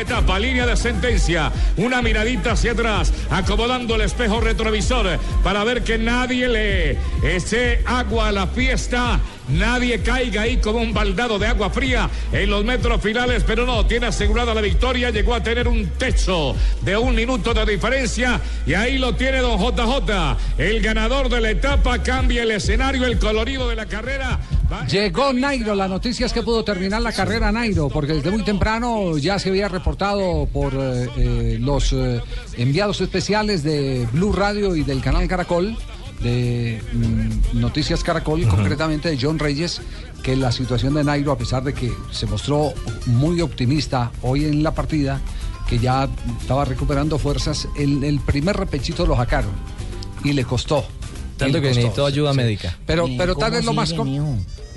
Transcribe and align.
etapa, 0.00 0.38
línea 0.38 0.66
de 0.66 0.76
sentencia, 0.76 1.52
una 1.76 2.02
miradita 2.02 2.52
hacia 2.52 2.72
atrás, 2.72 3.12
acomodando 3.30 3.94
el 3.94 4.02
espejo 4.02 4.40
retrovisor 4.40 5.18
para 5.42 5.64
ver 5.64 5.82
que 5.82 5.98
nadie 5.98 6.48
le 6.48 6.98
eche 7.22 7.80
agua 7.86 8.28
a 8.28 8.32
la 8.32 8.46
fiesta. 8.46 9.20
Nadie 9.48 10.02
caiga 10.02 10.42
ahí 10.42 10.58
como 10.58 10.78
un 10.78 10.92
baldado 10.92 11.38
de 11.38 11.46
agua 11.46 11.70
fría 11.70 12.10
en 12.32 12.50
los 12.50 12.64
metros 12.64 13.00
finales, 13.00 13.44
pero 13.46 13.64
no, 13.64 13.86
tiene 13.86 14.06
asegurada 14.06 14.52
la 14.54 14.60
victoria, 14.60 15.08
llegó 15.08 15.34
a 15.34 15.42
tener 15.42 15.66
un 15.68 15.86
techo 15.98 16.54
de 16.82 16.96
un 16.98 17.14
minuto 17.14 17.54
de 17.54 17.64
diferencia 17.64 18.40
y 18.66 18.74
ahí 18.74 18.98
lo 18.98 19.14
tiene 19.14 19.38
don 19.38 19.58
JJ. 19.58 20.36
El 20.58 20.82
ganador 20.82 21.30
de 21.30 21.40
la 21.40 21.50
etapa 21.50 22.02
cambia 22.02 22.42
el 22.42 22.50
escenario, 22.50 23.06
el 23.06 23.18
colorido 23.18 23.70
de 23.70 23.76
la 23.76 23.86
carrera. 23.86 24.38
Llegó 24.88 25.32
Nairo, 25.32 25.74
la 25.74 25.88
noticia 25.88 26.26
es 26.26 26.32
que 26.32 26.42
pudo 26.42 26.62
terminar 26.64 27.00
la 27.02 27.12
carrera 27.12 27.50
Nairo, 27.50 27.88
porque 27.88 28.14
desde 28.14 28.30
muy 28.30 28.42
temprano 28.42 29.16
ya 29.16 29.38
se 29.38 29.48
había 29.48 29.68
reportado 29.68 30.46
por 30.52 30.74
eh, 30.74 31.08
eh, 31.16 31.58
los 31.60 31.92
eh, 31.92 32.20
enviados 32.56 33.00
especiales 33.00 33.62
de 33.62 34.06
Blue 34.12 34.32
Radio 34.32 34.76
y 34.76 34.84
del 34.84 35.00
canal 35.00 35.26
Caracol 35.26 35.76
de 36.20 36.82
mm, 36.92 37.60
Noticias 37.60 38.02
Caracol, 38.02 38.46
concretamente 38.46 39.10
de 39.10 39.18
John 39.20 39.38
Reyes, 39.38 39.80
que 40.22 40.36
la 40.36 40.52
situación 40.52 40.94
de 40.94 41.04
Nairo, 41.04 41.32
a 41.32 41.38
pesar 41.38 41.62
de 41.62 41.72
que 41.72 41.92
se 42.10 42.26
mostró 42.26 42.72
muy 43.06 43.40
optimista 43.40 44.10
hoy 44.22 44.44
en 44.44 44.62
la 44.62 44.74
partida, 44.74 45.20
que 45.68 45.78
ya 45.78 46.08
estaba 46.40 46.64
recuperando 46.64 47.18
fuerzas, 47.18 47.68
el, 47.76 48.02
el 48.04 48.20
primer 48.20 48.56
repechito 48.56 49.06
lo 49.06 49.16
sacaron 49.16 49.52
y 50.24 50.32
le 50.32 50.44
costó. 50.44 50.84
Tanto 51.38 51.60
que 51.60 51.68
costó, 51.68 51.80
necesitó 51.80 52.06
ayuda 52.06 52.30
sí. 52.32 52.36
médica. 52.36 52.76
Pero, 52.86 53.08
¿Y 53.08 53.16
pero 53.16 53.34
tal 53.36 53.52
vez 53.52 53.64
lo 53.64 53.72
más... 53.72 53.94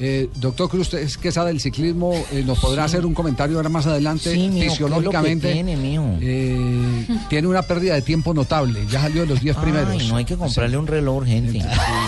Eh, 0.03 0.29
doctor 0.37 0.67
Cruz, 0.67 0.87
usted 0.87 0.97
es 0.97 1.15
que 1.15 1.31
sabe 1.31 1.49
del 1.49 1.59
ciclismo, 1.59 2.13
eh, 2.31 2.41
nos 2.43 2.57
podrá 2.57 2.85
hacer 2.85 3.05
un 3.05 3.13
comentario 3.13 3.57
ahora 3.57 3.69
más 3.69 3.85
adelante. 3.85 4.33
Sí, 4.33 4.47
mijo, 4.47 4.59
¿qué 4.59 4.65
es 4.65 4.79
lo 4.79 4.87
que 4.87 4.93
fisiológicamente 4.95 5.53
tiene, 5.53 5.75
eh, 6.21 7.07
tiene 7.29 7.47
una 7.47 7.61
pérdida 7.61 7.93
de 7.93 8.01
tiempo 8.01 8.33
notable. 8.33 8.79
Ya 8.89 9.01
salió 9.01 9.21
de 9.21 9.27
los 9.27 9.41
10 9.41 9.57
primeros. 9.57 10.03
No 10.07 10.15
hay 10.15 10.25
que 10.25 10.35
comprarle 10.35 10.77
un 10.77 10.87
reloj 10.87 11.17
urgente. 11.17 11.59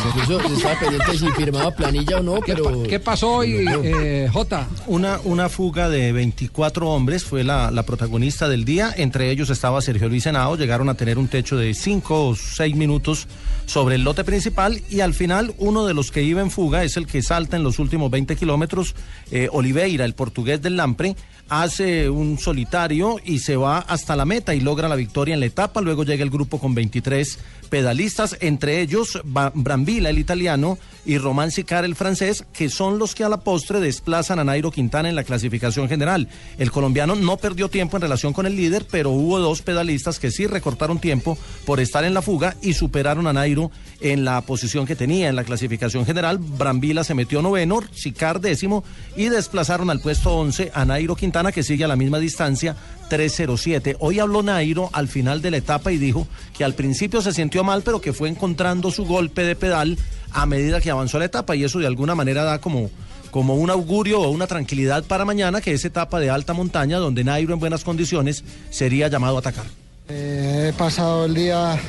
Incluso 0.07 0.39
estaba 0.53 0.79
pendiente 0.79 1.17
si 1.19 1.27
firmaba 1.33 1.69
planilla 1.69 2.17
o 2.17 2.23
no, 2.23 2.41
¿Qué, 2.41 2.53
pero... 2.55 2.81
pa- 2.81 2.87
qué 2.87 2.99
pasó 2.99 3.31
hoy, 3.31 3.63
eh, 3.83 4.27
Jota? 4.33 4.67
Una, 4.87 5.19
una 5.23 5.49
fuga 5.49 5.87
de 5.87 6.11
24 6.13 6.89
hombres 6.89 7.23
fue 7.23 7.43
la, 7.43 7.69
la 7.69 7.83
protagonista 7.83 8.49
del 8.49 8.65
día. 8.65 8.91
Entre 8.97 9.29
ellos 9.29 9.51
estaba 9.51 9.81
Sergio 9.81 10.09
Luis 10.09 10.25
Henao. 10.25 10.57
Llegaron 10.57 10.89
a 10.89 10.95
tener 10.95 11.19
un 11.19 11.27
techo 11.27 11.57
de 11.57 11.75
5 11.75 12.29
o 12.29 12.35
6 12.35 12.75
minutos 12.75 13.27
sobre 13.67 13.95
el 13.95 14.03
lote 14.03 14.23
principal. 14.23 14.42
Y 14.89 15.01
al 15.01 15.13
final, 15.13 15.53
uno 15.57 15.85
de 15.85 15.93
los 15.93 16.11
que 16.11 16.23
iba 16.23 16.41
en 16.41 16.51
fuga 16.51 16.83
es 16.83 16.97
el 16.97 17.07
que 17.07 17.21
salta 17.21 17.55
en 17.57 17.63
los 17.63 17.79
últimos 17.79 18.09
20 18.11 18.35
kilómetros. 18.35 18.95
eh, 19.31 19.47
Oliveira, 19.51 20.05
el 20.05 20.13
portugués 20.13 20.61
del 20.61 20.77
Lampre, 20.77 21.15
hace 21.49 22.09
un 22.09 22.39
solitario 22.39 23.17
y 23.23 23.39
se 23.39 23.55
va 23.55 23.79
hasta 23.79 24.15
la 24.15 24.25
meta 24.25 24.55
y 24.55 24.59
logra 24.59 24.87
la 24.87 24.95
victoria 24.95 25.33
en 25.33 25.39
la 25.39 25.45
etapa. 25.45 25.81
Luego 25.81 26.03
llega 26.03 26.23
el 26.23 26.29
grupo 26.29 26.59
con 26.59 26.73
23 26.73 27.39
pedalistas, 27.73 28.37
entre 28.39 28.81
ellos 28.81 29.19
Brambila, 29.25 30.11
el 30.11 30.19
italiano, 30.19 30.77
y 31.07 31.17
Román 31.17 31.49
Sicar, 31.49 31.83
el 31.85 31.95
francés, 31.95 32.45
que 32.53 32.69
son 32.69 32.99
los 32.99 33.15
que 33.15 33.23
a 33.23 33.29
la 33.29 33.41
postre 33.41 33.79
desplazan 33.79 34.37
a 34.37 34.43
Nairo 34.43 34.69
Quintana 34.69 35.09
en 35.09 35.15
la 35.15 35.23
clasificación 35.23 35.89
general. 35.89 36.29
El 36.59 36.71
colombiano 36.71 37.15
no 37.15 37.37
perdió 37.37 37.69
tiempo 37.69 37.97
en 37.97 38.01
relación 38.01 38.31
con 38.31 38.45
el 38.45 38.55
líder, 38.55 38.85
pero 38.91 39.09
hubo 39.09 39.39
dos 39.39 39.63
pedalistas 39.63 40.19
que 40.19 40.29
sí 40.29 40.45
recortaron 40.45 40.99
tiempo 40.99 41.35
por 41.65 41.79
estar 41.79 42.03
en 42.03 42.13
la 42.13 42.21
fuga 42.21 42.55
y 42.61 42.73
superaron 42.73 43.25
a 43.25 43.33
Nairo 43.33 43.71
en 44.01 44.23
la 44.23 44.39
posición 44.41 44.85
que 44.85 44.95
tenía 44.95 45.27
en 45.29 45.35
la 45.35 45.43
clasificación 45.43 46.05
general. 46.05 46.37
Brambila 46.37 47.03
se 47.03 47.15
metió 47.15 47.41
noveno, 47.41 47.81
Sicar 47.91 48.39
décimo 48.39 48.83
y 49.15 49.29
desplazaron 49.29 49.89
al 49.89 49.99
puesto 49.99 50.31
11 50.31 50.71
a 50.75 50.85
Nairo 50.85 51.15
Quintana, 51.15 51.51
que 51.51 51.63
sigue 51.63 51.85
a 51.85 51.87
la 51.87 51.95
misma 51.95 52.19
distancia, 52.19 52.75
3.07. 53.09 53.97
Hoy 53.99 54.19
habló 54.19 54.43
Nairo 54.43 54.89
al 54.93 55.07
final 55.07 55.41
de 55.41 55.51
la 55.51 55.57
etapa 55.57 55.91
y 55.91 55.97
dijo 55.97 56.27
que 56.57 56.63
al 56.63 56.75
principio 56.75 57.21
se 57.21 57.33
sintió 57.33 57.62
mal, 57.63 57.81
pero 57.83 58.01
que 58.01 58.13
fue 58.13 58.29
encontrando 58.29 58.91
su 58.91 59.05
golpe 59.05 59.43
de 59.43 59.55
pedal 59.55 59.97
a 60.31 60.45
medida 60.45 60.81
que 60.81 60.91
avanzó 60.91 61.19
la 61.19 61.25
etapa 61.25 61.55
y 61.55 61.63
eso 61.63 61.79
de 61.79 61.87
alguna 61.87 62.15
manera 62.15 62.43
da 62.43 62.59
como, 62.59 62.89
como 63.31 63.55
un 63.55 63.69
augurio 63.69 64.21
o 64.21 64.29
una 64.29 64.47
tranquilidad 64.47 65.03
para 65.03 65.25
mañana 65.25 65.61
que 65.61 65.73
es 65.73 65.85
etapa 65.85 66.19
de 66.19 66.29
alta 66.29 66.53
montaña 66.53 66.97
donde 66.97 67.23
Nairo 67.23 67.53
en 67.53 67.59
buenas 67.59 67.83
condiciones 67.83 68.43
sería 68.69 69.07
llamado 69.07 69.37
a 69.37 69.39
atacar. 69.39 69.65
Eh, 70.09 70.69
he 70.69 70.73
pasado 70.73 71.25
el 71.25 71.33
día 71.33 71.79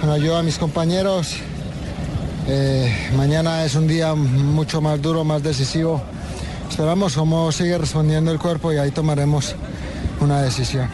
con 0.00 0.10
ayuda 0.10 0.38
de 0.38 0.42
mis 0.44 0.58
compañeros. 0.58 1.36
Eh, 2.46 3.10
mañana 3.16 3.64
es 3.64 3.74
un 3.74 3.88
día 3.88 4.14
mucho 4.14 4.80
más 4.80 5.00
duro, 5.00 5.24
más 5.24 5.42
decisivo. 5.42 6.02
Esperamos 6.68 7.14
cómo 7.14 7.50
sigue 7.52 7.78
respondiendo 7.78 8.30
el 8.30 8.38
cuerpo 8.38 8.72
y 8.72 8.76
ahí 8.76 8.90
tomaremos 8.90 9.54
una 10.20 10.42
decisión. 10.42 10.88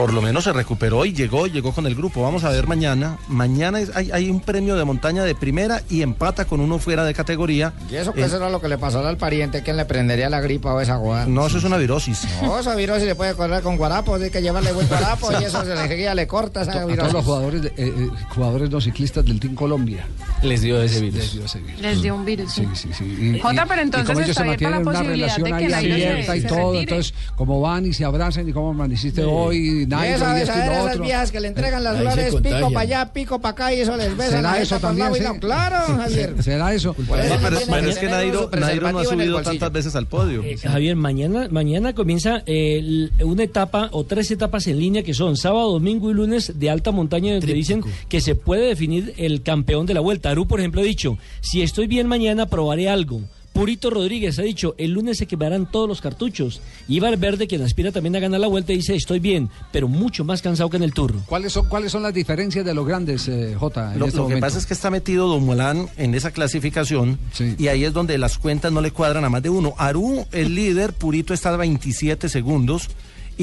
Por 0.00 0.14
lo 0.14 0.22
menos 0.22 0.44
se 0.44 0.52
recuperó 0.54 1.04
y 1.04 1.12
llegó, 1.12 1.46
llegó 1.46 1.72
con 1.74 1.86
el 1.86 1.94
grupo. 1.94 2.22
Vamos 2.22 2.42
a 2.44 2.48
ver 2.48 2.66
mañana. 2.66 3.18
Mañana 3.28 3.80
es- 3.80 3.94
hay, 3.94 4.10
hay 4.10 4.30
un 4.30 4.40
premio 4.40 4.74
de 4.76 4.84
montaña 4.84 5.24
de 5.24 5.34
primera 5.34 5.82
y 5.90 6.00
empata 6.00 6.46
con 6.46 6.60
uno 6.60 6.78
fuera 6.78 7.04
de 7.04 7.12
categoría. 7.12 7.74
Y 7.90 7.96
eso 7.96 8.14
que 8.14 8.22
Eh, 8.22 8.24
eso 8.24 8.36
era 8.38 8.48
lo 8.48 8.62
que 8.62 8.68
le 8.68 8.78
pasó 8.78 9.06
al 9.06 9.18
pariente, 9.18 9.62
que 9.62 9.74
le 9.74 9.84
prendería 9.84 10.30
la 10.30 10.40
gripa 10.40 10.72
o 10.72 10.80
esa 10.80 10.96
joda. 10.96 11.26
No, 11.26 11.46
eso 11.46 11.58
es 11.58 11.64
una 11.64 11.76
virosis. 11.76 12.26
No, 12.42 12.58
esa 12.58 12.74
virosis 12.76 13.08
se 13.08 13.14
puede 13.14 13.34
correr 13.34 13.62
con 13.62 13.76
guarapos, 13.76 14.22
hay 14.22 14.30
que 14.30 14.40
llevarle 14.40 14.72
buen 14.72 14.88
guarapo 14.88 15.32
y 15.38 15.44
eso 15.44 15.62
se 15.64 15.74
le 15.74 16.14
le 16.14 16.26
corta 16.26 16.62
esa 16.62 16.70
A 16.70 16.74
todos 16.76 16.86
virosis. 16.88 17.12
los 17.12 17.24
jugadores, 17.26 17.60
de- 17.62 17.68
eh, 17.68 17.72
eh, 17.76 18.08
jugadores 18.34 18.70
no 18.70 18.80
ciclistas 18.80 19.22
del 19.26 19.38
Team 19.38 19.54
Colombia. 19.54 20.06
Les 20.42 20.62
dio 20.62 20.82
ese 20.82 21.00
virus. 21.00 21.16
Les 21.18 21.32
dio 21.32 21.44
ese 21.44 21.58
virus. 21.60 21.80
Les 21.80 22.02
dio 22.02 22.14
un 22.14 22.24
virus. 22.24 22.52
Sí, 22.52 22.66
sí, 22.74 22.88
sí. 22.96 23.04
Y- 23.04 23.38
Jota, 23.40 23.64
y- 23.64 23.68
pero 23.68 23.80
y 23.80 23.84
entonces 23.84 24.06
como 24.08 24.18
ellos 24.20 24.30
está 24.30 24.42
se 24.42 24.48
abierta 24.50 24.70
la 24.78 24.84
posibilidad 24.84 25.10
relación 25.36 25.44
de 25.44 25.50
que 25.64 25.70
se- 25.70 25.76
abierta 25.76 26.36
y 26.36 26.40
se 26.40 26.48
todo, 26.48 26.72
retire. 26.72 26.80
entonces 26.82 27.14
como 27.36 27.60
van 27.60 27.86
y 27.86 27.92
se 27.92 28.04
abrazan 28.04 28.48
y 28.48 28.52
cómo 28.52 28.70
amaneciste 28.70 29.22
hoy, 29.24 29.82
Y 29.82 29.86
Nairo 29.86 30.16
esa, 30.16 30.36
y 30.36 30.40
y 30.40 30.42
esas 30.42 30.84
otro. 30.92 31.02
viejas 31.04 31.30
que 31.30 31.40
le 31.40 31.48
entregan 31.48 31.84
las 31.84 31.98
flores, 31.98 32.34
pico 32.36 32.68
para 32.68 32.80
allá, 32.80 33.12
pico 33.12 33.38
para 33.40 33.52
acá 33.52 33.74
y 33.74 33.80
eso 33.80 33.96
les 33.96 34.16
besan 34.16 34.30
¿Será 34.38 34.42
la 34.52 34.60
eso 34.60 34.76
y 34.76 34.78
también? 34.80 35.12
no. 35.22 35.40
Claro, 35.40 35.76
Javier. 35.96 36.42
¿Será 36.42 36.74
eso? 36.74 36.94
Por 36.94 37.18
eso 37.18 37.28
Sí, 37.28 37.34
no 37.34 37.48
pero, 37.48 37.88
es 37.90 37.98
que 37.98 38.08
Nairo, 38.08 38.50
no 38.92 38.98
ha 38.98 39.04
subido 39.04 39.42
tantas 39.42 39.72
veces 39.72 39.94
al 39.96 40.06
podio. 40.06 40.42
Eh, 40.42 40.56
Javier, 40.56 40.96
mañana, 40.96 41.48
mañana 41.50 41.94
comienza 41.94 42.42
eh, 42.46 42.78
el- 42.78 43.12
una 43.24 43.42
etapa 43.44 43.88
o 43.92 44.04
tres 44.04 44.30
etapas 44.30 44.66
en 44.66 44.78
línea 44.78 45.02
que 45.02 45.14
son 45.14 45.36
sábado, 45.36 45.72
domingo 45.72 46.10
y 46.10 46.14
lunes 46.14 46.58
de 46.58 46.70
alta 46.70 46.90
montaña 46.92 47.32
donde 47.34 47.52
dicen 47.52 47.82
que 48.08 48.20
se 48.20 48.34
puede 48.34 48.66
definir 48.68 49.14
el 49.16 49.42
campeón 49.42 49.86
de 49.86 49.94
la 49.94 50.00
vuelta. 50.00 50.29
Aru, 50.30 50.46
por 50.46 50.60
ejemplo, 50.60 50.80
ha 50.80 50.84
dicho, 50.84 51.18
si 51.40 51.62
estoy 51.62 51.86
bien 51.86 52.06
mañana 52.06 52.46
probaré 52.46 52.88
algo. 52.88 53.20
Purito 53.52 53.90
Rodríguez 53.90 54.38
ha 54.38 54.42
dicho, 54.42 54.76
el 54.78 54.92
lunes 54.92 55.18
se 55.18 55.26
quemarán 55.26 55.68
todos 55.70 55.88
los 55.88 56.00
cartuchos. 56.00 56.62
Ibar 56.88 57.16
Verde, 57.16 57.48
quien 57.48 57.62
aspira 57.62 57.90
también 57.90 58.14
a 58.14 58.20
ganar 58.20 58.40
la 58.40 58.46
vuelta, 58.46 58.72
dice, 58.72 58.94
estoy 58.94 59.18
bien, 59.18 59.50
pero 59.72 59.88
mucho 59.88 60.24
más 60.24 60.40
cansado 60.40 60.70
que 60.70 60.76
en 60.76 60.84
el 60.84 60.94
Tour. 60.94 61.16
¿Cuáles 61.26 61.52
son, 61.52 61.68
¿Cuáles 61.68 61.90
son 61.90 62.04
las 62.04 62.14
diferencias 62.14 62.64
de 62.64 62.72
los 62.74 62.86
grandes, 62.86 63.26
eh, 63.26 63.56
Lo, 63.60 64.06
este 64.06 64.16
lo 64.18 64.28
que 64.28 64.36
pasa 64.36 64.56
es 64.56 64.66
que 64.66 64.72
está 64.74 64.88
metido 64.88 65.26
Dumoulin 65.26 65.88
en 65.96 66.14
esa 66.14 66.30
clasificación 66.30 67.18
Sí. 67.32 67.56
y 67.58 67.66
ahí 67.66 67.84
es 67.84 67.92
donde 67.92 68.16
las 68.18 68.38
cuentas 68.38 68.70
no 68.72 68.80
le 68.80 68.92
cuadran 68.92 69.24
a 69.24 69.28
más 69.30 69.42
de 69.42 69.50
uno. 69.50 69.74
Aru, 69.78 70.26
el 70.30 70.54
líder, 70.54 70.92
Purito 70.92 71.34
está 71.34 71.52
a 71.52 71.56
27 71.56 72.28
segundos 72.28 72.88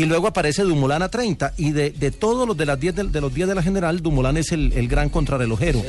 y 0.02 0.06
luego 0.06 0.28
aparece 0.28 0.64
Dumoulin 0.64 1.02
a 1.02 1.10
30 1.10 1.54
y 1.58 1.72
de, 1.72 1.90
de 1.92 2.12
todos 2.12 2.48
los 2.48 2.56
de 2.56 2.66
las 2.66 2.80
10 2.80 2.96
de, 2.96 3.04
de 3.06 3.22
los 3.22 3.34
10 3.34 3.48
de 3.50 3.56
la 3.56 3.64
general, 3.64 4.02
Dumoulin 4.02 4.38
es 4.38 4.52
el, 4.52 4.72
el 4.74 4.88
gran 4.88 5.10
contrarrelojero. 5.10 5.82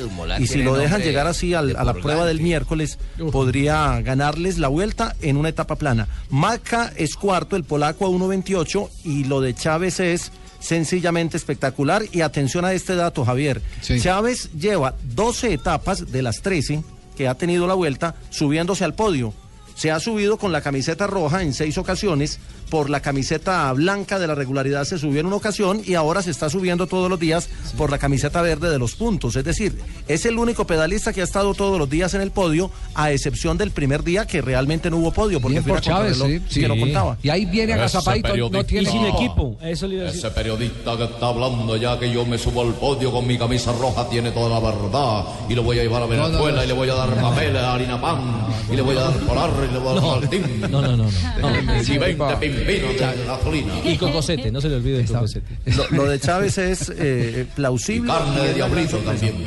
Y 0.42 0.46
si 0.46 0.62
lo 0.62 0.72
dejan 0.82 1.00
llegar 1.02 1.26
así 1.26 1.54
al- 1.54 1.68
de 1.68 1.76
a 1.76 1.84
la 1.84 1.92
prueba 2.02 2.24
del 2.26 2.40
miércoles, 2.40 2.98
podría 3.30 4.00
ganarles 4.00 4.58
la 4.58 4.68
vuelta 4.68 5.14
en 5.20 5.36
una 5.36 5.50
etapa 5.50 5.76
plana. 5.76 6.08
Maca 6.30 6.92
es 6.96 7.14
cuarto, 7.14 7.54
el 7.56 7.64
polaco 7.64 8.06
a 8.06 8.08
1.28 8.08 8.88
y 9.04 9.24
lo 9.24 9.40
de 9.40 9.54
Chávez 9.54 10.00
es 10.00 10.32
sencillamente 10.60 11.36
espectacular. 11.36 12.02
Y 12.12 12.22
atención 12.22 12.64
a 12.64 12.72
este 12.72 12.94
dato, 12.96 13.24
Javier. 13.24 13.60
Sí. 13.80 14.00
Chávez 14.00 14.50
lleva 14.58 14.94
12 15.14 15.52
etapas 15.52 16.10
de 16.10 16.22
las 16.22 16.40
13 16.42 16.82
que 17.16 17.28
ha 17.28 17.34
tenido 17.34 17.66
la 17.66 17.74
vuelta 17.74 18.14
subiéndose 18.30 18.84
al 18.84 18.94
podio. 18.94 19.34
Se 19.78 19.92
ha 19.92 20.00
subido 20.00 20.38
con 20.38 20.50
la 20.50 20.60
camiseta 20.60 21.06
roja 21.06 21.44
en 21.44 21.54
seis 21.54 21.78
ocasiones, 21.78 22.40
por 22.68 22.90
la 22.90 23.00
camiseta 23.00 23.72
blanca 23.72 24.18
de 24.18 24.26
la 24.26 24.34
regularidad 24.34 24.82
se 24.84 24.98
subió 24.98 25.20
en 25.20 25.26
una 25.26 25.36
ocasión 25.36 25.82
y 25.86 25.94
ahora 25.94 26.20
se 26.20 26.32
está 26.32 26.50
subiendo 26.50 26.88
todos 26.88 27.08
los 27.08 27.18
días 27.20 27.48
por 27.76 27.90
la 27.90 27.98
camiseta 27.98 28.42
verde 28.42 28.70
de 28.70 28.78
los 28.80 28.96
puntos. 28.96 29.36
Es 29.36 29.44
decir, 29.44 29.78
es 30.08 30.26
el 30.26 30.36
único 30.36 30.66
pedalista 30.66 31.12
que 31.12 31.20
ha 31.20 31.24
estado 31.24 31.54
todos 31.54 31.78
los 31.78 31.88
días 31.88 32.12
en 32.14 32.22
el 32.22 32.32
podio, 32.32 32.72
a 32.96 33.12
excepción 33.12 33.56
del 33.56 33.70
primer 33.70 34.02
día 34.02 34.26
que 34.26 34.42
realmente 34.42 34.90
no 34.90 34.96
hubo 34.96 35.12
podio, 35.12 35.40
porque 35.40 35.60
Bien 35.60 35.62
fue 35.62 35.74
por 35.74 35.80
Chávez, 35.80 36.14
sí, 36.14 36.20
contrarreloj 36.20 36.50
sí. 36.50 36.60
que 36.60 36.68
no 36.68 36.76
contaba. 36.76 37.18
Y 37.22 37.28
ahí 37.28 37.44
viene 37.46 37.72
Ese 37.74 37.80
agazapadito, 37.82 38.50
no 38.50 38.64
tiene 38.64 38.90
sin 38.90 39.04
equipo, 39.04 39.56
eso 39.62 39.86
le 39.86 39.94
iba 39.94 40.02
a 40.02 40.06
decir. 40.06 40.26
Ese 40.26 40.30
periodista 40.32 40.96
que 40.96 41.04
está 41.04 41.28
hablando 41.28 41.76
ya 41.76 41.96
que 42.00 42.12
yo 42.12 42.26
me 42.26 42.36
subo 42.36 42.62
al 42.62 42.74
podio 42.74 43.12
con 43.12 43.28
mi 43.28 43.38
camisa 43.38 43.72
roja 43.72 44.08
tiene 44.08 44.32
toda 44.32 44.48
la 44.48 44.72
verdad 44.72 45.24
y 45.48 45.54
lo 45.54 45.62
voy 45.62 45.78
a 45.78 45.82
llevar 45.84 46.02
a 46.02 46.06
Venezuela 46.06 46.64
y 46.64 46.66
le 46.66 46.72
voy 46.72 46.90
a 46.90 46.94
dar 46.94 47.14
papeles, 47.14 47.62
harina 47.62 48.00
pan 48.00 48.46
y 48.70 48.74
le 48.76 48.82
voy 48.82 48.96
a 48.96 49.02
dar 49.02 49.12
polar 49.20 49.67
No, 49.72 50.80
no, 50.82 50.96
no. 50.96 50.96
no. 50.96 51.82
Y 51.82 51.98
20 51.98 52.36
pimpinos 52.36 52.92
de 53.16 53.24
gasolina. 53.26 53.72
Y 53.84 53.96
Cocosete, 53.96 54.50
no 54.50 54.60
se 54.60 54.68
le 54.68 54.76
olvide 54.76 55.00
el 55.00 55.06
Cocosete. 55.06 55.46
Lo, 55.76 55.88
lo 55.90 56.04
de 56.06 56.20
Chávez 56.20 56.58
es 56.58 56.92
eh, 56.96 57.46
plausible. 57.54 58.12
Carne 58.12 58.30
y 58.30 58.34
de 58.34 58.38
la 58.40 58.44
gran 58.46 58.54
diablito 58.56 58.98
también. 58.98 59.44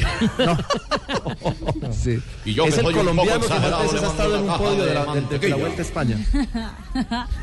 Sí. 1.92 2.20
Y 2.46 2.54
yo 2.54 2.66
es 2.66 2.74
que 2.76 2.80
el 2.80 2.86
soy 2.86 2.94
colombiano 2.96 3.42
que 3.42 3.50
más 3.50 3.82
veces 3.84 4.04
ha 4.04 4.08
estado 4.08 4.36
en 4.38 4.50
un 4.50 4.58
podio 4.58 4.86
de 4.86 4.94
la, 4.94 5.06
de 5.14 5.22
de- 5.22 5.40
de 5.40 5.50
la. 5.50 5.56
Vuelta 5.58 5.82
a 5.82 5.86
España. 5.86 6.18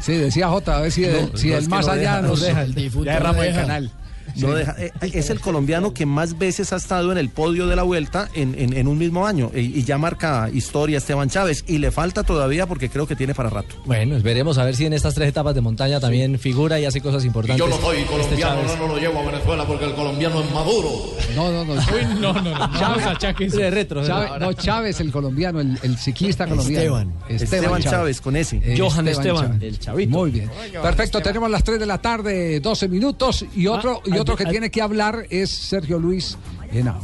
Sí, 0.01 0.13
decía 0.15 0.49
J, 0.49 0.77
a 0.77 0.81
ver 0.81 0.93
si, 0.93 1.03
No, 1.03 1.37
si 1.37 1.49
no, 1.49 1.55
el 1.55 1.59
es 1.63 1.65
que 1.65 1.69
más 1.75 1.87
no 1.87 1.93
allá 1.93 2.23
no 2.23 2.29
nos 2.29 2.41
deja. 2.41 2.63
El 2.63 2.75
difunto 2.75 3.07
Ya 3.07 3.17
erramos 3.17 3.37
no 3.37 3.43
el 3.45 3.55
canal. 3.55 3.93
No 4.37 4.53
deja- 4.55 4.77
eh, 4.79 4.93
es 5.01 5.31
el 5.31 5.41
colombiano 5.41 5.93
que 5.95 6.07
más 6.07 6.39
veces 6.39 6.73
ha 6.73 6.77
estado 6.77 7.11
en 7.13 7.19
el 7.19 7.29
podio 7.29 7.67
de 7.67 7.77
la 7.77 7.83
vuelta 7.83 8.29
en, 8.35 8.55
en- 8.59 8.73
en 8.77 8.89
un 8.89 8.99
mismo 8.99 9.27
año 9.27 9.51
y, 9.55 9.61
y 9.79 9.85
ya 9.85 9.99
marca 9.99 10.49
historia 10.53 10.99
Esteban 10.99 11.29
Chávez 11.29 11.65
y 11.67 11.79
le 11.79 11.91
falta 11.91 12.23
todavía 12.23 12.67
porque 12.67 12.89
creo 12.89 13.07
que 13.07 13.17
tiene 13.17 13.35
para 13.35 13.51
rato. 13.51 13.75
Bueno, 13.87 14.17
veremos 14.23 14.59
a 14.59 14.65
ver 14.65 14.77
si 14.77 14.87
en 14.87 14.93
estas 14.93 15.15
tres 15.15 15.29
etapas 15.29 15.55
de 15.55 15.61
montaña 15.61 16.01
también 16.01 16.39
figura 16.39 16.79
y 16.79 16.85
hace 16.85 17.01
cosas 17.01 17.25
Y 17.25 17.29
importantes. 17.29 17.59
yo 17.65 17.69
no 17.69 17.81
soy 17.81 17.99
este 17.99 18.11
colombiano, 18.11 18.63
no, 18.63 18.77
no 18.77 18.89
lo 18.95 18.99
llevo 18.99 19.19
a 19.21 19.23
Venezuela 19.27 19.67
porque 19.67 19.85
el 19.87 19.95
colombiano 19.95 20.41
es 20.43 20.53
maduro. 20.53 20.91
No, 21.35 21.51
no, 21.51 21.65
no. 21.65 21.75
no, 21.75 22.33
no, 22.33 22.43
no. 22.43 22.79
Chávez, 22.79 23.53
de 23.53 23.71
retro. 23.71 24.07
Chávez, 24.07 24.31
no, 24.41 24.53
Chávez, 24.53 25.01
el 25.01 25.11
colombiano, 25.13 25.61
el, 25.61 25.79
el 25.83 25.97
ciclista 25.99 26.47
colombiano. 26.47 26.79
Esteban. 26.79 27.15
Esteban 27.29 27.83
Chávez 27.83 28.21
con 28.21 28.37
ese. 28.37 28.57
Eh, 28.63 28.77
Johan 28.79 29.09
Esteban, 29.09 29.59
el 29.63 29.79
chavito. 29.79 30.11
Muy 30.11 30.31
bien. 30.31 30.51
Perfecto, 30.83 31.21
tenemos 31.21 31.51
las 31.51 31.65
3 31.65 31.79
de 31.79 31.87
la 31.87 31.99
tarde, 31.99 32.61
12 32.61 32.89
minutos. 32.89 33.45
Y 33.55 33.67
otro, 33.67 34.03
y 34.05 34.13
ah, 34.13 34.21
otro 34.33 34.45
que 34.45 34.51
tiene 34.51 34.71
que 34.71 34.83
hablar 34.83 35.27
es 35.31 35.51
Sergio 35.51 35.99
Luis 35.99 36.37
Henao. 36.73 37.01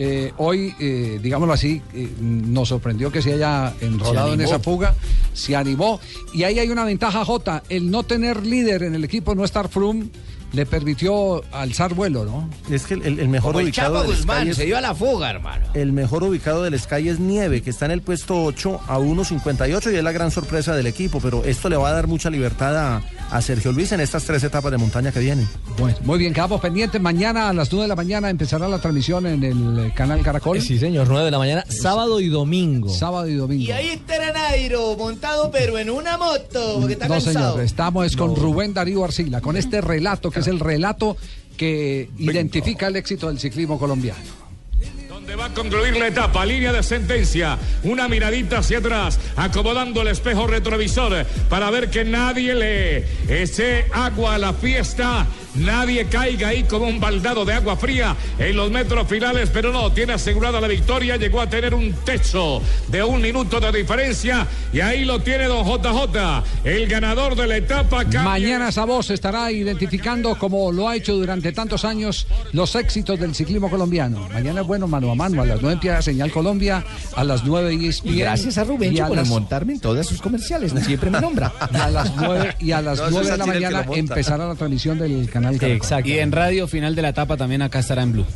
Eh, 0.00 0.32
hoy, 0.36 0.74
eh, 0.78 1.18
digámoslo 1.20 1.52
así, 1.52 1.82
eh, 1.92 2.08
nos 2.20 2.68
sorprendió 2.68 3.10
que 3.10 3.20
se 3.20 3.32
haya 3.32 3.72
enrolado 3.80 4.32
en 4.32 4.40
esa 4.40 4.60
fuga, 4.60 4.94
se 5.34 5.56
animó. 5.56 5.98
Y 6.32 6.44
ahí 6.44 6.60
hay 6.60 6.68
una 6.70 6.84
ventaja, 6.84 7.24
Jota, 7.24 7.64
el 7.68 7.90
no 7.90 8.04
tener 8.04 8.46
líder 8.46 8.84
en 8.84 8.94
el 8.94 9.02
equipo, 9.02 9.34
no 9.34 9.44
estar 9.44 9.68
Froome, 9.68 10.06
le 10.52 10.64
permitió 10.66 11.42
alzar 11.52 11.94
vuelo, 11.94 12.24
¿no? 12.24 12.48
Es 12.70 12.86
que 12.86 12.94
el, 12.94 13.02
el- 13.02 13.18
el 13.18 13.28
mejor 13.28 13.52
Como 13.52 13.60
el 13.60 13.66
ubicado 13.66 13.96
Chapo 13.96 14.06
del 14.08 14.16
Guzmán, 14.16 14.40
Sky 14.42 14.50
es- 14.50 14.56
se 14.56 14.64
dio 14.66 14.78
a 14.78 14.80
la 14.80 14.94
fuga, 14.94 15.30
hermano. 15.30 15.66
El 15.74 15.92
mejor 15.92 16.22
ubicado 16.22 16.62
del 16.62 16.78
Sky 16.78 17.08
es 17.08 17.18
Nieve, 17.18 17.60
que 17.60 17.70
está 17.70 17.84
en 17.86 17.90
el 17.90 18.00
puesto 18.02 18.44
8 18.44 18.80
a 18.86 18.98
1.58 19.00 19.92
y 19.92 19.96
es 19.96 20.04
la 20.04 20.12
gran 20.12 20.30
sorpresa 20.30 20.76
del 20.76 20.86
equipo, 20.86 21.18
pero 21.20 21.44
esto 21.44 21.68
le 21.68 21.76
va 21.76 21.88
a 21.88 21.92
dar 21.92 22.06
mucha 22.06 22.30
libertad 22.30 22.76
a, 22.78 23.02
a 23.30 23.42
Sergio 23.42 23.72
Luis 23.72 23.92
en 23.92 24.00
estas 24.00 24.24
tres 24.24 24.42
etapas 24.44 24.70
de 24.72 24.78
montaña 24.78 25.12
que 25.12 25.20
vienen. 25.20 25.48
Bueno, 25.78 25.96
muy 26.04 26.18
bien, 26.18 26.32
quedamos 26.32 26.60
pendientes. 26.60 27.00
Mañana 27.00 27.48
a 27.48 27.52
las 27.52 27.70
9 27.70 27.84
de 27.84 27.88
la 27.88 27.96
mañana 27.96 28.30
empezará 28.30 28.68
la 28.68 28.78
transmisión 28.80 29.26
en 29.26 29.44
el 29.44 29.78
eh, 29.78 29.92
canal 29.94 30.22
Caracol. 30.22 30.60
Sí, 30.60 30.78
señor, 30.78 31.08
9 31.08 31.24
de 31.26 31.30
la 31.30 31.38
mañana, 31.38 31.64
sábado 31.68 32.20
y 32.20 32.28
domingo. 32.28 32.88
Sábado 32.88 33.28
y 33.28 33.34
domingo. 33.34 33.64
Y 33.64 33.70
ahí 33.70 33.88
está 33.88 34.32
Nairo, 34.32 34.96
montado 34.96 35.50
pero 35.50 35.78
en 35.78 35.90
una 35.90 36.16
moto, 36.18 36.78
porque 36.80 36.94
está 36.94 37.08
no, 37.08 37.14
cansado. 37.14 37.52
señor, 37.52 37.60
estamos 37.64 38.06
es 38.06 38.16
con 38.16 38.34
Rubén 38.34 38.74
Darío 38.74 39.04
Arcila, 39.04 39.40
con 39.40 39.56
este 39.56 39.80
relato 39.80 40.30
que 40.30 40.40
es 40.40 40.46
el 40.46 40.60
relato 40.60 41.16
que 41.56 42.10
identifica 42.18 42.86
el 42.86 42.96
éxito 42.96 43.28
del 43.28 43.38
ciclismo 43.38 43.78
colombiano. 43.78 44.47
Donde 45.28 45.42
va 45.42 45.50
a 45.50 45.54
concluir 45.54 45.94
la 45.94 46.06
etapa, 46.06 46.46
línea 46.46 46.72
de 46.72 46.82
sentencia, 46.82 47.58
una 47.82 48.08
miradita 48.08 48.60
hacia 48.60 48.78
atrás, 48.78 49.20
acomodando 49.36 50.00
el 50.00 50.08
espejo 50.08 50.46
retrovisor 50.46 51.26
para 51.50 51.68
ver 51.68 51.90
que 51.90 52.02
nadie 52.02 52.54
le 52.54 53.04
eche 53.28 53.84
agua 53.92 54.36
a 54.36 54.38
la 54.38 54.54
fiesta, 54.54 55.26
nadie 55.54 56.06
caiga 56.06 56.48
ahí 56.48 56.64
como 56.64 56.86
un 56.86 57.00
baldado 57.00 57.44
de 57.44 57.52
agua 57.54 57.76
fría 57.76 58.16
en 58.38 58.56
los 58.56 58.70
metros 58.70 59.06
finales, 59.08 59.50
pero 59.52 59.72
no, 59.72 59.90
tiene 59.92 60.12
asegurada 60.14 60.60
la 60.60 60.68
victoria, 60.68 61.16
llegó 61.16 61.40
a 61.40 61.48
tener 61.48 61.74
un 61.74 61.92
techo 62.04 62.60
de 62.88 63.02
un 63.02 63.20
minuto 63.20 63.60
de 63.60 63.72
diferencia 63.72 64.46
y 64.72 64.80
ahí 64.80 65.04
lo 65.04 65.20
tiene 65.20 65.44
don 65.46 65.64
JJ, 65.66 66.42
el 66.64 66.86
ganador 66.88 67.34
de 67.34 67.46
la 67.46 67.56
etapa. 67.56 68.02
cambia- 68.04 68.22
Mañana 68.22 68.68
esa 68.68 68.84
voz 68.84 69.10
estará 69.10 69.50
identificando, 69.50 70.36
como 70.38 70.70
lo 70.72 70.88
ha 70.88 70.96
hecho 70.96 71.14
durante 71.14 71.52
tantos 71.52 71.84
años, 71.84 72.26
los 72.52 72.74
éxitos 72.74 73.18
del 73.18 73.34
ciclismo 73.34 73.70
colombiano. 73.70 74.28
Mañana 74.32 74.60
es 74.60 74.66
bueno, 74.66 74.86
mano 74.86 75.10
a 75.10 75.14
mano, 75.14 75.42
a 75.42 75.46
las 75.46 75.60
9 75.60 75.74
empieza 75.74 76.02
Señal 76.02 76.30
Colombia, 76.30 76.84
a 77.16 77.24
las 77.24 77.44
9 77.44 77.74
y 77.74 77.88
Y 78.04 78.18
gracias 78.18 78.58
a 78.58 78.64
Rubencho 78.64 79.06
por 79.06 79.16
las, 79.16 79.28
montarme 79.28 79.72
en 79.74 79.80
todas 79.80 80.06
sus 80.06 80.20
comerciales, 80.20 80.72
no 80.74 80.80
siempre 80.80 81.10
me 81.10 81.20
nombra. 81.20 81.52
y 81.72 81.76
a 81.76 81.88
las 81.90 82.14
9 82.16 82.56
y 82.60 82.72
a 82.72 82.82
las 82.82 82.98
No, 82.98 83.04
eso 83.06 83.10
9 83.12 83.24
es 83.26 83.32
de 83.32 83.38
la 83.38 83.46
mañana 83.46 83.86
empezará 83.94 84.46
la 84.46 84.54
transmisión 84.54 84.98
del 84.98 85.28
canal 85.30 85.37
Caracol. 85.42 85.70
Exacto. 85.70 86.08
Y 86.08 86.18
en 86.18 86.32
radio 86.32 86.66
final 86.68 86.94
de 86.94 87.02
la 87.02 87.08
etapa 87.10 87.36
también 87.36 87.62
acá 87.62 87.78
estará 87.80 88.02
en 88.02 88.12
Blue. 88.12 88.26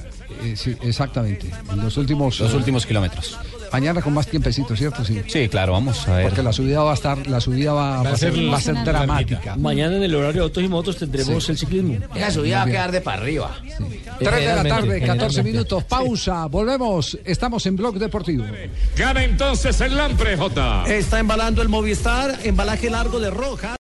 Eh, 0.44 0.54
sí, 0.56 0.75
exactamente. 0.82 1.46
En 1.70 1.82
los 1.82 1.96
últimos 1.96 2.40
Los 2.40 2.52
eh, 2.52 2.56
últimos 2.56 2.84
kilómetros. 2.87 3.38
mañana 3.72 4.00
con 4.02 4.12
más 4.12 4.26
tiempecito, 4.26 4.75
¿cierto? 4.75 5.04
Sí. 5.04 5.20
Sí, 5.28 5.49
claro, 5.49 5.72
vamos 5.72 6.08
a 6.08 6.16
ver. 6.16 6.26
Porque 6.26 6.43
la 6.43 6.52
subida 6.52 6.82
va 6.82 6.90
a 6.90 6.94
estar, 6.94 7.26
la 7.28 7.40
subida 7.40 7.72
va, 7.72 8.02
va 8.02 8.10
a 8.10 8.16
ser, 8.16 8.32
va 8.52 8.56
a 8.56 8.60
ser 8.60 8.82
dramática. 8.82 9.56
Mañana 9.56 9.96
en 9.96 10.02
el 10.02 10.14
horario 10.14 10.40
de 10.43 10.44
autos 10.46 10.62
y 10.64 10.69
motos 10.69 10.96
tendremos 10.96 11.49
el 11.49 11.56
ciclismo. 11.58 11.96
Esa 12.14 12.31
subida 12.32 12.56
va 12.56 12.62
a 12.62 12.66
quedar 12.66 12.93
de 12.93 13.00
para 13.02 13.22
arriba. 13.22 13.50
3 14.19 14.34
de 14.40 14.46
la 14.46 14.62
tarde, 14.64 15.00
14 15.00 15.00
generalmente. 15.00 15.43
minutos, 15.44 15.84
pausa, 15.84 16.46
volvemos, 16.46 17.19
estamos 17.25 17.64
en 17.66 17.76
Blog 17.76 17.98
Deportivo. 17.98 18.44
Gana 18.96 19.22
entonces 19.25 19.81
el 19.81 19.96
Lampre, 19.96 20.37
J. 20.37 20.84
Está 20.88 21.19
embalando 21.20 21.62
el 21.62 21.69
Movistar, 21.69 22.38
embalaje 22.44 22.90
largo 22.90 23.20
de 23.20 23.31
roja. 23.31 23.70